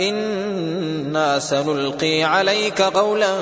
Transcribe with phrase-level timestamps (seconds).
[0.00, 3.36] أنا سنلقي عليك قولا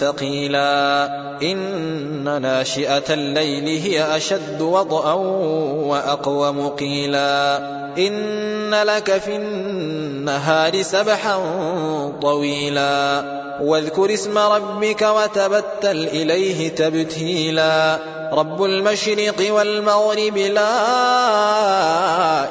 [0.00, 1.06] ثقيلا
[1.42, 7.56] ان ناشئه الليل هي اشد وطئا واقوم قيلا
[7.98, 11.38] ان لك في النهار سبحا
[12.22, 13.22] طويلا
[13.60, 17.98] واذكر اسم ربك وتبتل اليه تبتيلا
[18.32, 20.76] رب المشرق والمغرب لا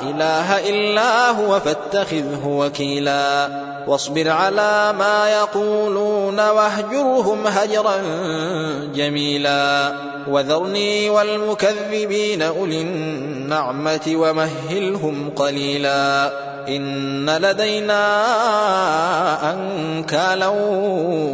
[0.01, 3.49] إله إلا هو فاتخذه وكيلا
[3.88, 7.98] واصبر على ما يقولون واهجرهم هجرا
[8.95, 9.93] جميلا
[10.27, 16.31] وذرني والمكذبين أولي النعمة ومهلهم قليلا
[16.67, 18.04] إن لدينا
[19.54, 20.51] أنكالا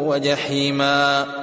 [0.08, 1.26] وجحيما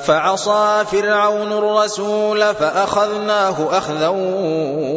[0.00, 4.12] فعصى فرعون الرسول فأخذناه أخذا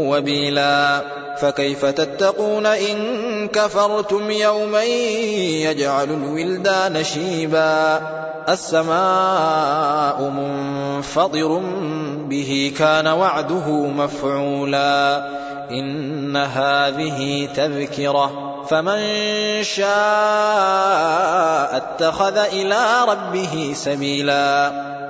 [0.09, 1.01] وبيلا.
[1.41, 8.01] فكيف تتقون إن كفرتم يوما يجعل الولدان شيبا؟
[8.49, 11.61] السماء منفطر
[12.29, 15.27] به كان وعده مفعولا.
[15.71, 18.49] إن هذه تذكرة.
[18.69, 18.99] فمن
[19.63, 19.89] شاء
[21.77, 24.88] اتخذ إلى ربه سبيلا.